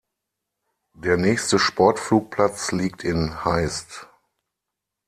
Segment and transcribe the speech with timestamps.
[0.95, 4.07] Der nächste Sportflugplatz liegt in Heist.